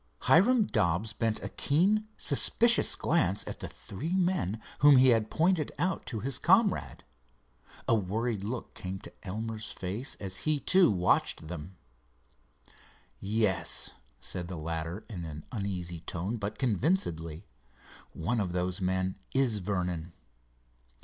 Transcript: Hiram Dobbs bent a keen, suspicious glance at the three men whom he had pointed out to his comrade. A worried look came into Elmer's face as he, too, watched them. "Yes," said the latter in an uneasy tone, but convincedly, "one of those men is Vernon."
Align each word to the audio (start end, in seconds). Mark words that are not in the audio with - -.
Hiram 0.21 0.65
Dobbs 0.65 1.13
bent 1.13 1.39
a 1.43 1.49
keen, 1.49 2.07
suspicious 2.17 2.95
glance 2.95 3.43
at 3.45 3.59
the 3.59 3.67
three 3.67 4.15
men 4.15 4.59
whom 4.79 4.95
he 4.97 5.09
had 5.09 5.29
pointed 5.29 5.71
out 5.77 6.07
to 6.07 6.21
his 6.21 6.39
comrade. 6.39 7.03
A 7.87 7.93
worried 7.93 8.41
look 8.43 8.73
came 8.73 8.93
into 8.95 9.13
Elmer's 9.21 9.69
face 9.71 10.15
as 10.15 10.37
he, 10.37 10.59
too, 10.59 10.89
watched 10.89 11.49
them. 11.49 11.75
"Yes," 13.19 13.91
said 14.19 14.47
the 14.47 14.57
latter 14.57 15.05
in 15.07 15.23
an 15.23 15.45
uneasy 15.51 15.99
tone, 15.99 16.37
but 16.37 16.57
convincedly, 16.57 17.45
"one 18.13 18.39
of 18.39 18.53
those 18.53 18.81
men 18.81 19.19
is 19.35 19.59
Vernon." 19.59 20.13